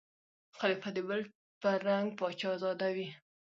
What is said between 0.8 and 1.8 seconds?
د بل په